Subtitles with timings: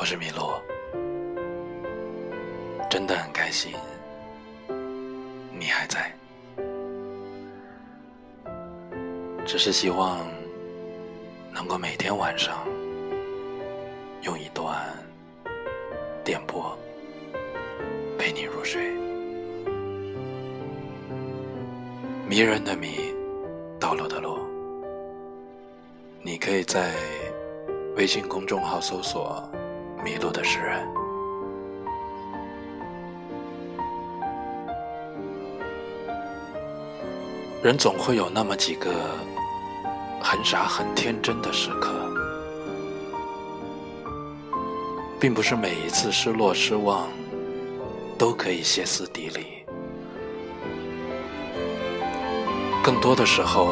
[0.00, 0.58] 我是米洛，
[2.88, 3.74] 真的很开心，
[5.58, 6.10] 你还在。
[9.44, 10.26] 只是希望
[11.52, 12.66] 能够每天晚上
[14.22, 14.74] 用一段
[16.24, 16.74] 电波
[18.18, 18.90] 陪你入睡。
[22.26, 23.14] 迷人的迷，
[23.78, 24.38] 道路的路，
[26.22, 26.94] 你可以在
[27.96, 29.46] 微信公众号搜索。
[30.02, 30.88] 迷路的诗人，
[37.62, 38.90] 人总会有那么几个
[40.20, 41.90] 很傻很天真的时刻，
[45.20, 47.06] 并不是每一次失落失望
[48.18, 49.64] 都可以歇斯底里，
[52.82, 53.68] 更多的时候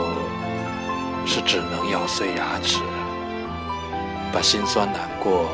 [1.25, 2.83] 是只能咬碎牙齿，
[4.33, 5.47] 把心酸难过。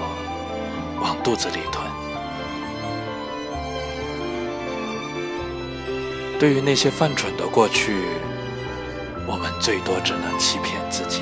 [1.04, 1.86] 往肚子里吞。
[6.40, 8.06] 对于那些犯蠢的过去，
[9.26, 11.20] 我们最多只能欺骗自己：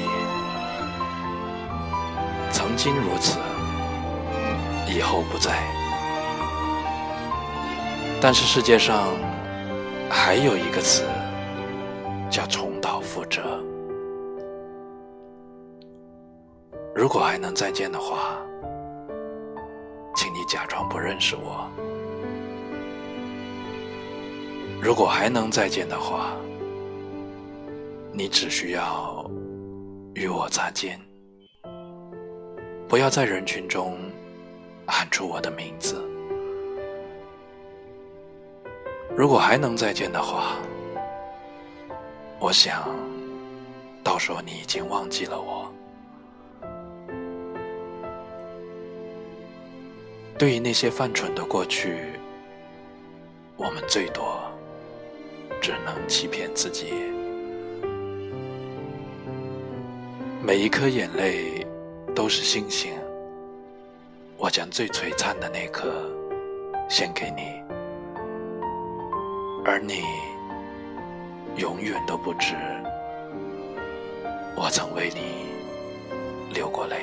[2.52, 3.40] 曾经如此，
[4.86, 5.50] 以后不再。
[8.20, 9.08] 但是世界上
[10.08, 11.02] 还有一个词，
[12.30, 13.42] 叫重蹈覆辙。
[16.94, 18.36] 如果还能再见的话。
[20.32, 21.68] 你假装不认识我。
[24.80, 26.32] 如果还能再见的话，
[28.12, 29.24] 你只需要
[30.14, 30.98] 与我擦肩，
[32.88, 33.98] 不要在人群中
[34.86, 36.02] 喊出我的名字。
[39.14, 40.56] 如果还能再见的话，
[42.40, 42.88] 我想，
[44.02, 45.61] 到时候你已经忘记了我。
[50.42, 51.98] 对于那些犯蠢的过去，
[53.56, 54.42] 我们最多
[55.60, 56.92] 只能欺骗自己。
[60.42, 61.64] 每一颗眼泪
[62.12, 62.90] 都是星星，
[64.36, 66.10] 我将最璀璨的那颗
[66.88, 67.62] 献给你，
[69.64, 70.02] 而你
[71.56, 72.56] 永远都不知，
[74.56, 76.96] 我曾为你流过泪。